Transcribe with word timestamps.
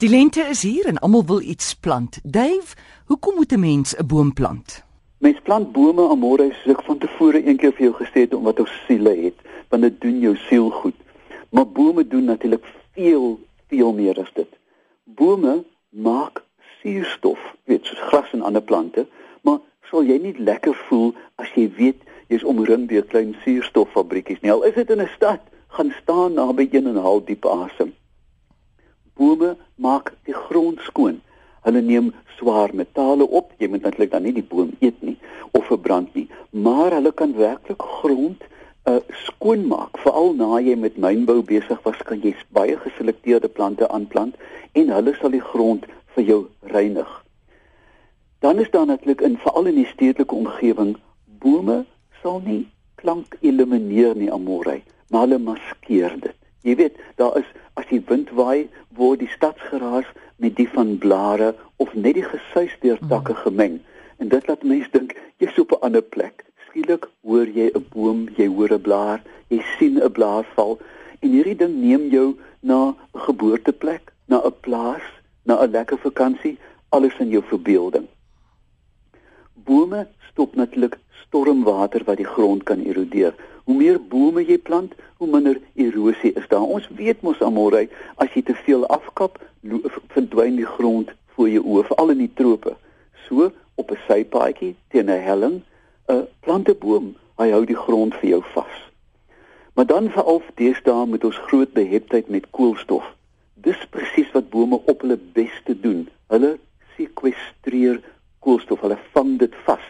Die 0.00 0.08
lente 0.08 0.40
is 0.40 0.62
hier 0.62 0.86
en 0.88 0.98
almal 0.98 1.24
wil 1.28 1.40
iets 1.40 1.74
plant. 1.76 2.18
Dave, 2.24 2.76
hoekom 3.06 3.34
moet 3.34 3.52
'n 3.52 3.60
mens 3.60 3.96
'n 3.96 4.06
boom 4.06 4.32
plant? 4.32 4.84
Mens 5.18 5.40
plant 5.42 5.72
bome 5.72 6.08
amore 6.08 6.46
soos 6.52 6.72
ek 6.74 6.82
van 6.82 6.98
tevore 6.98 7.42
eendag 7.42 7.74
vir 7.74 7.84
jou 7.86 7.94
gesê 7.94 8.20
het 8.24 8.34
omdat 8.34 8.60
ons 8.60 8.82
siele 8.86 9.14
het, 9.24 9.34
want 9.68 9.82
dit 9.82 10.00
doen 10.00 10.20
jou 10.20 10.36
siel 10.36 10.70
goed. 10.70 10.94
Maar 11.50 11.66
bome 11.66 12.06
doen 12.06 12.24
natuurlik 12.24 12.64
veel, 12.92 13.40
veel 13.68 13.92
meer 13.92 14.20
as 14.20 14.32
dit. 14.32 14.48
Bome 15.04 15.64
maak 15.88 16.42
suurstof, 16.80 17.38
weet 17.64 17.84
soos 17.84 18.00
gras 18.00 18.32
en 18.32 18.42
ander 18.42 18.62
plante, 18.62 19.06
maar 19.42 19.58
sal 19.90 20.02
jy 20.02 20.18
nie 20.18 20.34
lekker 20.38 20.74
voel 20.88 21.14
as 21.34 21.48
jy 21.54 21.72
weet 21.76 22.00
jy's 22.26 22.44
omring 22.44 22.88
deur 22.88 23.04
klein 23.04 23.36
suurstoffabriekies 23.44 24.40
nie. 24.40 24.52
Al 24.52 24.62
is 24.62 24.74
dit 24.74 24.90
in 24.90 25.00
'n 25.00 25.10
stad, 25.16 25.40
gaan 25.68 25.92
staan 26.02 26.32
naby 26.32 26.68
een 26.70 26.86
en 26.86 26.96
half 26.96 27.24
diep 27.24 27.46
asem. 27.46 27.89
Bome 29.20 29.56
maak 29.76 30.14
die 30.24 30.36
grond 30.36 30.80
skoon. 30.88 31.20
Hulle 31.66 31.82
neem 31.84 32.12
swaar 32.38 32.72
metale 32.72 33.26
op. 33.28 33.52
Jy 33.60 33.68
moet 33.68 33.84
natuurlik 33.84 34.14
dan 34.14 34.24
nie 34.24 34.36
die 34.36 34.46
boom 34.46 34.72
eet 34.80 35.02
nie 35.04 35.18
of 35.52 35.66
verbrand 35.66 36.14
nie, 36.14 36.28
maar 36.50 36.94
hulle 36.94 37.12
kan 37.12 37.34
werklik 37.36 37.82
grond 38.00 38.44
uh 38.88 39.00
skoon 39.26 39.66
maak. 39.68 39.98
Veral 40.00 40.32
na 40.38 40.60
jy 40.62 40.76
met 40.78 40.96
mynbou 40.96 41.40
besig 41.44 41.80
was, 41.84 41.98
kan 42.06 42.22
jy 42.24 42.32
baie 42.56 42.78
geselekteerde 42.80 43.50
plante 43.52 43.88
aanplant 43.88 44.38
en 44.72 44.92
hulle 44.94 45.14
sal 45.18 45.34
die 45.34 45.44
grond 45.52 45.84
vir 46.14 46.24
jou 46.24 46.40
reinig. 46.72 47.10
Dan 48.40 48.58
is 48.58 48.70
daar 48.70 48.86
natuurlik 48.86 49.20
in 49.20 49.36
veral 49.42 49.68
in 49.68 49.82
die 49.82 49.90
stedelike 49.90 50.34
omgewing 50.34 50.96
bome 51.42 51.82
sal 52.22 52.40
nie 52.44 52.62
klank 53.00 53.36
elimineer 53.40 54.16
nie 54.16 54.32
amorei, 54.32 54.80
maar 55.10 55.26
hulle 55.26 55.38
maskeer 55.44 56.16
dit. 56.20 56.39
Jy 56.62 56.74
weet, 56.76 56.96
daar 57.16 57.38
is 57.38 57.48
as 57.80 57.86
die 57.88 58.02
wind 58.08 58.30
waai, 58.36 58.68
word 58.96 59.22
die 59.22 59.30
stadsgeraas 59.32 60.08
met 60.36 60.56
die 60.56 60.68
van 60.68 60.98
blare 60.98 61.54
of 61.76 61.94
net 61.94 62.18
die 62.18 62.26
gesuis 62.26 62.74
deur 62.84 62.98
takke 63.08 63.32
mhm. 63.32 63.42
gemeng. 63.46 63.80
En 64.20 64.28
dit 64.28 64.48
laat 64.48 64.62
mense 64.62 64.92
dink 64.92 65.16
jy's 65.40 65.58
op 65.58 65.72
'n 65.72 65.84
ander 65.88 66.02
plek. 66.02 66.44
Skielik 66.68 67.08
hoor 67.24 67.48
jy 67.48 67.70
'n 67.72 67.86
boom, 67.92 68.28
jy 68.36 68.46
hoor 68.46 68.72
'n 68.72 68.82
blaar, 68.82 69.22
jy 69.48 69.60
sien 69.78 69.96
'n 69.96 70.12
blaar 70.12 70.44
val 70.54 70.78
en 71.20 71.30
hierdie 71.30 71.56
ding 71.56 71.74
neem 71.80 72.08
jou 72.08 72.36
na 72.60 72.88
'n 72.88 72.96
geboorteplek, 73.26 74.12
na 74.28 74.40
'n 74.44 74.54
plaas, 74.60 75.06
na 75.44 75.62
'n 75.62 75.70
lekker 75.70 75.98
vakansie, 75.98 76.58
alles 76.88 77.18
in 77.18 77.28
jou 77.28 77.42
verbeelding. 77.42 78.06
Bome 79.64 80.06
stop 80.30 80.54
natuurlik 80.54 80.98
stormwater 81.26 82.04
wat 82.04 82.16
die 82.16 82.26
grond 82.26 82.62
kan 82.62 82.82
erodeer. 82.84 83.34
Hoe 83.64 83.76
meer 83.76 84.00
bome 84.00 84.42
jy 84.44 84.58
plant, 84.58 84.94
hoe 85.16 85.28
minder 85.30 85.60
erosie 85.74 86.32
is 86.32 86.48
daar. 86.48 86.66
Ons 86.66 86.88
weet 86.98 87.22
mos 87.22 87.40
almore 87.44 87.86
as 88.16 88.32
jy 88.34 88.42
te 88.42 88.56
veel 88.64 88.86
afkap, 88.90 89.38
verdwyn 90.14 90.56
die 90.56 90.66
grond 90.66 91.12
voor 91.34 91.50
jou 91.52 91.62
oë, 91.64 91.86
veral 91.90 92.14
in 92.16 92.22
die 92.24 92.34
trope. 92.40 92.76
So 93.26 93.50
op 93.74 93.90
'n 93.90 94.00
sypaadjie 94.08 94.74
teen 94.88 95.10
'n 95.10 95.22
helling, 95.28 95.62
'n 96.08 96.26
planteboom, 96.40 97.14
hy 97.38 97.50
hou 97.50 97.64
die 97.64 97.82
grond 97.86 98.14
vir 98.14 98.30
jou 98.30 98.42
vas. 98.54 98.76
Maar 99.74 99.86
dan 99.86 100.10
veral 100.10 100.42
deesdae 100.54 101.06
met 101.06 101.24
ons 101.24 101.36
groot 101.48 101.72
beheptheid 101.72 102.28
met 102.28 102.50
koolstof. 102.50 103.04
Dis 103.54 103.86
presies 103.90 104.30
wat 104.32 104.50
bome 104.50 104.80
op 104.86 105.00
hulle 105.00 105.18
beste 105.32 105.80
doen. 105.80 106.08
Hulle 106.26 106.58
sekwestreer 106.96 108.00
koolstof, 108.40 108.80
hulle 108.80 108.98
vang 109.14 109.38
dit 109.38 109.54
vas. 109.66 109.84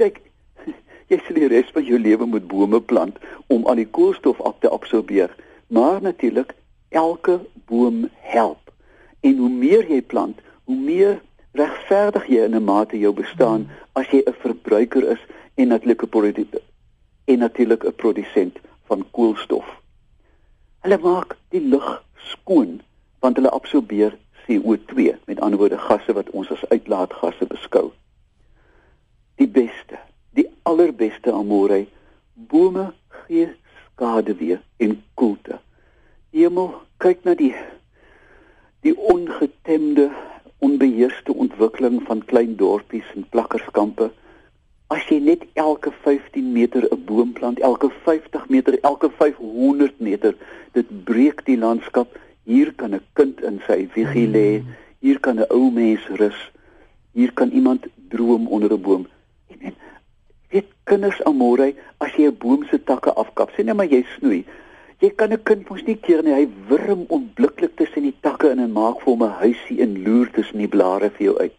Kyk, 0.00 0.20
jy 1.10 1.18
sal 1.24 1.40
die 1.40 1.50
res 1.52 1.70
van 1.74 1.84
jou 1.84 1.98
lewe 1.98 2.26
moet 2.26 2.48
bome 2.48 2.80
plant 2.80 3.18
om 3.46 3.66
al 3.66 3.80
die 3.80 3.88
koolstof 3.98 4.40
af 4.40 4.58
te 4.60 4.70
absorbeer. 4.70 5.34
Maar 5.68 6.02
natuurlik, 6.02 6.54
elke 6.88 7.40
boom 7.66 8.08
help. 8.32 8.72
En 9.20 9.36
hoe 9.36 9.50
meer 9.50 9.84
jy 9.90 10.02
plant, 10.02 10.40
hoe 10.64 10.76
meer 10.76 11.20
regverdig 11.58 12.26
jy 12.28 12.44
in 12.44 12.54
'n 12.54 12.64
mate 12.64 12.98
jou 12.98 13.12
bestaan 13.12 13.68
as 13.92 14.06
jy 14.12 14.22
'n 14.26 14.40
verbruiker 14.42 15.04
is 15.14 15.22
en 15.54 15.68
natuurlik 15.68 16.02
'n 16.02 16.08
produsent 16.08 16.62
en 17.24 17.38
natuurlik 17.38 17.84
'n 17.84 17.94
produsent 17.94 18.56
van 18.84 19.04
koolstof. 19.10 19.66
Hulle 20.80 20.98
maak 20.98 21.36
die 21.48 21.60
lug 21.60 22.04
skoon 22.16 22.80
want 23.20 23.36
hulle 23.36 23.50
absorbeer 23.50 24.16
CO2, 24.48 25.14
met 25.24 25.40
ander 25.40 25.58
woorde 25.58 25.78
gasse 25.78 26.12
wat 26.12 26.30
ons 26.30 26.50
as 26.50 26.68
uitlaatgasse 26.68 27.46
beskou. 27.46 27.92
Die 29.36 29.48
beste 29.48 30.00
die 30.38 30.48
allerbeste 30.62 31.32
amore 31.32 31.86
bome 32.34 32.92
gee 33.08 33.48
skade 33.86 34.34
weer 34.36 34.60
en 34.76 35.02
koelte 35.14 35.58
hemel 36.36 36.70
kyk 37.02 37.24
na 37.26 37.34
die 37.38 37.54
die 38.86 38.94
ongetemde 39.14 40.08
onbeheerste 40.62 41.34
ontwikkeling 41.34 41.98
van 42.06 42.22
klein 42.30 42.54
dorpies 42.60 43.08
en 43.16 43.26
plakkerskampe 43.34 44.10
as 44.94 45.04
jy 45.10 45.18
net 45.24 45.44
elke 45.64 45.92
15 46.04 46.52
meter 46.52 46.86
'n 46.86 47.04
boom 47.10 47.32
plant 47.32 47.58
elke 47.70 47.90
50 48.04 48.48
meter 48.48 48.78
elke 48.90 49.10
500 49.18 50.00
meter 50.00 50.36
dit 50.72 51.04
breek 51.04 51.44
die 51.50 51.58
landskap 51.58 52.14
hier 52.48 52.72
kan 52.80 52.94
'n 52.94 53.04
kind 53.12 53.40
in 53.48 53.60
sy 53.66 53.88
wieggie 53.94 54.28
lê 54.36 54.48
hier 55.04 55.18
kan 55.20 55.36
'n 55.38 55.50
ou 55.56 55.70
mens 55.70 56.04
rus 56.20 56.40
hier 57.12 57.32
kan 57.32 57.50
iemand 57.50 57.86
droom 58.08 58.48
onder 58.48 58.72
'n 58.72 58.80
boom. 58.80 59.06
En, 59.52 59.58
en 59.60 59.74
weet 60.50 60.70
kinders 60.84 61.20
amore 61.24 61.74
as 61.98 62.12
jy 62.16 62.26
'n 62.28 62.38
boom 62.38 62.64
se 62.70 62.78
takke 62.90 63.12
afkap 63.12 63.50
sê 63.50 63.64
net 63.64 63.76
maar 63.76 63.92
jy 63.94 64.04
snoei. 64.16 64.44
Jy 64.98 65.10
kan 65.10 65.32
'n 65.32 65.42
kind 65.42 65.68
mos 65.68 65.84
nie 65.84 66.00
keer 66.04 66.22
nie 66.22 66.32
hy 66.32 66.48
wurm 66.68 67.04
onmiddellik 67.08 67.76
tussen 67.76 68.02
die 68.02 68.16
takke 68.20 68.50
in 68.50 68.58
en 68.58 68.72
maak 68.72 68.96
vir 69.02 69.12
hom 69.12 69.22
'n 69.22 69.40
huisie 69.44 69.80
en 69.80 70.02
loer 70.04 70.30
tussen 70.30 70.58
die 70.58 70.72
blare 70.76 71.10
vir 71.10 71.24
jou 71.26 71.36
uit. 71.38 71.56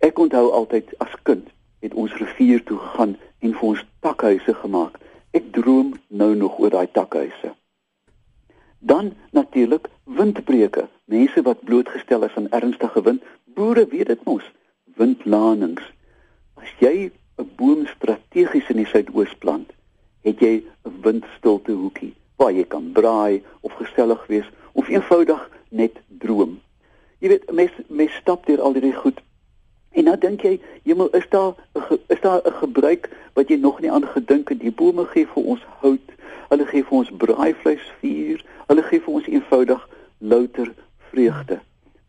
Ek 0.00 0.18
onthou 0.18 0.50
altyd 0.50 0.86
as 0.98 1.14
kind 1.22 1.48
het 1.80 1.94
ons 1.94 2.12
rivier 2.12 2.64
toe 2.64 2.78
gegaan 2.78 3.16
en 3.38 3.52
vir 3.54 3.68
ons 3.68 3.86
takhuise 4.00 4.54
gemaak 4.54 5.00
ek 5.32 5.52
droom 5.52 5.94
nou 6.08 6.34
nog 6.34 6.58
oor 6.58 6.70
daai 6.70 6.88
takhuise 6.92 7.59
dan 8.90 9.14
natuurlik 9.30 9.88
windbreuke 10.18 10.88
mense 11.14 11.42
wat 11.46 11.64
blootgestel 11.64 12.26
is 12.28 12.36
aan 12.38 12.50
ernstige 12.60 13.02
wind 13.06 13.22
boere 13.54 13.86
weet 13.94 14.12
dit 14.12 14.28
mos 14.28 14.46
windlanings 14.98 15.86
as 16.62 16.72
jy 16.84 17.10
'n 17.40 17.50
boom 17.56 17.86
strategies 17.86 18.68
in 18.68 18.80
die 18.82 18.88
suidoos 18.88 19.32
plant, 19.42 19.70
het 20.26 20.40
jy 20.44 20.54
'n 20.60 20.96
windstilte 21.04 21.72
hoekie 21.72 22.12
waar 22.36 22.52
jy 22.52 22.64
kan 22.64 22.92
braai 22.92 23.42
of 23.60 23.72
gesellig 23.80 24.26
wees 24.26 24.48
of 24.72 24.88
eenvoudig 24.88 25.40
net 25.68 25.96
droom. 26.08 26.60
Jy 27.18 27.28
weet, 27.28 27.52
mens 27.52 27.72
mens 27.88 28.14
stap 28.20 28.46
deur 28.46 28.60
al 28.60 28.76
hierdie 28.76 28.96
goed 28.96 29.20
en 29.90 30.04
nou 30.04 30.16
dink 30.18 30.42
jy, 30.42 30.60
hemel, 30.84 31.08
is 31.16 31.28
daar 31.28 31.54
is 32.14 32.20
daar 32.20 32.40
'n 32.44 32.60
gebruik 32.62 33.10
wat 33.34 33.48
jy 33.48 33.56
nog 33.56 33.80
nie 33.80 33.92
aan 33.92 34.06
gedink 34.06 34.48
het? 34.48 34.60
Die 34.60 34.72
bome 34.72 35.04
gee 35.04 35.26
vir 35.26 35.44
ons 35.44 35.64
hout, 35.80 36.06
hulle 36.48 36.66
gee 36.66 36.84
vir 36.84 36.98
ons 36.98 37.10
braaivleis 37.22 37.92
vuur, 38.00 38.44
hulle 38.66 38.82
gee 38.82 39.00
vir 39.00 39.14
ons 39.14 39.26
eenvoudig 39.26 39.88
louter 40.18 40.72
vreugde. 41.10 41.60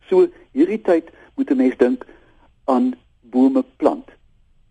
So 0.08 0.28
hierdie 0.52 0.82
tyd 0.82 1.10
moet 1.36 1.50
'n 1.50 1.56
mens 1.56 1.76
dink 1.76 2.06
aan 2.64 2.94
bome 3.20 3.64
plant. 3.76 4.10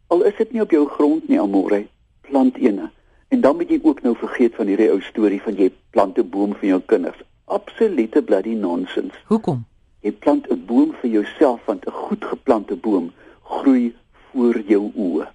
Al 0.08 0.24
is 0.24 0.36
dit 0.38 0.52
nie 0.52 0.62
op 0.62 0.72
jou 0.72 0.88
grond 0.88 1.28
nie, 1.28 1.40
Amore, 1.40 1.88
plant 2.22 2.58
eene. 2.58 2.90
En 3.28 3.42
dan 3.42 3.56
moet 3.56 3.70
jy 3.70 3.80
ook 3.84 4.02
nou 4.02 4.16
vergeet 4.16 4.56
van 4.56 4.68
hierdie 4.68 4.92
ou 4.92 5.02
storie 5.02 5.42
van 5.42 5.56
jy 5.56 5.72
plant 5.90 6.18
'n 6.18 6.30
boom 6.30 6.54
vir 6.56 6.70
jou 6.70 6.82
kinders. 6.86 7.22
Absolute 7.46 8.22
bloody 8.22 8.54
nonsense. 8.54 9.18
Hoekom? 9.26 9.66
Jy 10.02 10.12
plant 10.12 10.50
'n 10.52 10.66
boom 10.66 10.94
vir 11.02 11.10
jouself 11.10 11.66
want 11.66 11.86
'n 11.88 11.92
goed 11.92 12.26
geplante 12.26 12.76
boom 12.76 13.12
groei 13.44 13.96
voor 14.32 14.60
jou 14.60 14.92
oë. 14.96 15.28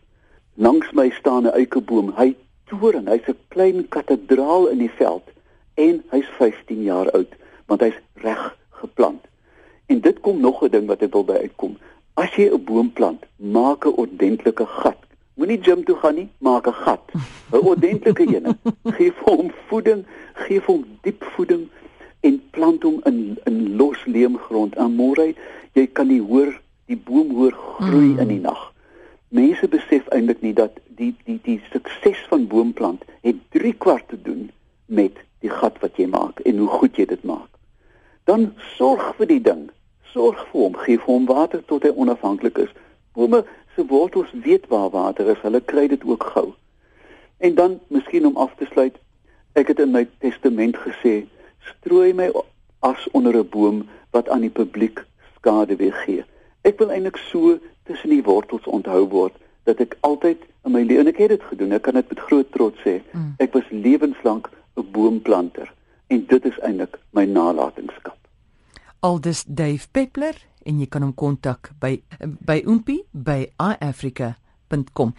Langs 0.54 0.92
my 0.92 1.10
staan 1.10 1.46
'n 1.46 1.52
eikeboom. 1.52 2.12
Hy 2.16 2.36
toren, 2.68 3.08
hy's 3.08 3.28
'n 3.28 3.38
klein 3.48 3.88
kathedraal 3.88 4.66
in 4.72 4.78
die 4.78 4.90
veld 4.98 5.26
en 5.74 6.02
hy's 6.10 6.28
15 6.38 6.82
jaar 6.82 7.10
oud 7.10 7.32
want 7.66 7.80
hy's 7.80 7.98
reg 8.24 8.56
geplant. 8.80 9.22
En 9.86 10.00
dit 10.00 10.20
kom 10.20 10.40
nog 10.40 10.62
'n 10.62 10.70
ding 10.70 10.86
wat 10.86 11.02
ek 11.02 11.12
wil 11.12 11.24
by 11.24 11.38
uitkom. 11.46 11.76
As 12.14 12.34
jy 12.36 12.48
'n 12.50 12.64
boom 12.64 12.92
plant, 12.92 13.24
maak 13.36 13.86
'n 13.86 13.96
ordentlike 14.02 14.66
gat. 14.66 14.98
Moenie 15.34 15.62
gym 15.62 15.84
toe 15.84 15.96
gaan 15.96 16.14
nie, 16.14 16.28
maak 16.38 16.66
'n 16.66 16.72
gat. 16.72 17.04
'n 17.52 17.66
Ordentlike 17.72 18.26
een. 18.26 18.58
Geef 18.84 19.18
hom 19.24 19.50
voeding, 19.68 20.04
geef 20.34 20.64
hom 20.64 20.84
diep 21.02 21.24
voeding 21.34 21.68
en 22.20 22.42
plant 22.50 22.82
hom 22.82 23.00
in 23.04 23.38
in 23.44 23.76
los 23.76 24.04
leemgrond. 24.06 24.74
En 24.76 24.96
môre 24.96 25.34
jy 25.72 25.86
kan 25.86 26.08
nie 26.08 26.22
hoor 26.22 26.60
die 26.86 26.96
boom 26.96 27.34
hoor 27.34 27.52
groei 27.52 28.14
mm. 28.14 28.18
in 28.18 28.28
die 28.28 28.40
nag. 28.40 28.72
Mense 29.28 29.68
besef 29.68 30.08
eintlik 30.08 30.40
nie 30.40 30.54
dat 30.54 30.78
die 30.86 31.14
die 31.24 31.40
die 31.42 31.60
sukses 31.72 32.26
van 32.28 32.46
boomplant 32.46 33.04
het 33.20 33.36
3 33.50 33.72
kwart 33.72 34.08
te 34.08 34.22
doen 34.22 34.50
met 34.86 35.18
die 35.40 35.50
gat 35.50 35.78
wat 35.80 35.96
jy 35.96 36.06
maak 36.06 36.40
en 36.40 36.58
hoe 36.58 36.68
goed 36.68 36.96
jy 36.96 37.06
dit 37.06 37.24
maak. 37.24 37.50
Dan 38.24 38.54
sorg 38.76 39.14
vir 39.16 39.26
die 39.26 39.42
ding 39.42 39.66
sorg 40.16 40.40
vir 40.50 40.60
hom, 40.62 40.76
gee 40.84 40.98
vir 41.00 41.12
hom 41.12 41.26
water 41.28 41.62
tot 41.70 41.84
hy 41.84 41.92
onafhanklik 41.92 42.60
is. 42.64 42.72
Bome 43.16 43.42
se 43.74 43.84
wortels 43.90 44.32
weet 44.46 44.68
waar 44.72 44.88
water 44.94 45.28
is, 45.32 45.42
hulle 45.44 45.60
kry 45.72 45.86
dit 45.92 46.04
ook 46.08 46.24
gou. 46.34 46.46
En 47.44 47.54
dan 47.58 47.80
miskien 47.92 48.26
om 48.28 48.38
af 48.40 48.54
te 48.56 48.68
sluit, 48.70 48.96
ek 49.60 49.72
het 49.72 49.82
in 49.84 49.92
my 49.92 50.06
testament 50.24 50.78
gesê, 50.86 51.18
strooi 51.72 52.14
my 52.16 52.30
as 52.86 53.04
onder 53.12 53.36
'n 53.36 53.48
boom 53.52 53.84
wat 54.16 54.28
aan 54.28 54.46
die 54.46 54.56
publiek 54.60 55.04
skade 55.36 55.76
weer 55.76 55.96
gee. 56.04 56.24
Ek 56.64 56.78
wil 56.78 56.90
eintlik 56.90 57.16
so 57.16 57.58
tussen 57.86 58.10
die 58.10 58.22
wortels 58.22 58.66
onthou 58.66 59.06
word 59.08 59.34
dat 59.66 59.80
ek 59.82 59.96
altyd 60.06 60.42
in 60.66 60.74
my 60.74 60.82
lewe 60.86 61.04
en 61.04 61.10
ek 61.10 61.20
het 61.22 61.34
dit 61.34 61.46
gedoen. 61.50 61.74
Ek 61.74 61.82
kan 61.86 61.98
dit 61.98 62.08
met 62.12 62.22
groot 62.28 62.50
trots 62.54 62.82
sê. 62.86 63.00
Mm. 63.12 63.34
Ek 63.42 63.54
was 63.54 63.66
lewenslank 63.70 64.50
'n 64.76 64.86
boomplanter 64.92 65.72
en 66.06 66.26
dit 66.26 66.44
is 66.44 66.58
eintlik 66.62 66.98
my 67.10 67.24
nalatenskap. 67.24 68.18
Aldus 69.00 69.44
Dave 69.44 69.88
Peppler 69.92 70.36
en 70.66 70.80
jy 70.80 70.86
kan 70.86 71.02
hom 71.02 71.14
kontak 71.14 71.70
by 71.80 72.02
by 72.20 72.62
oompie 72.66 73.04
by 73.12 73.46
iafrica.com. 73.58 75.14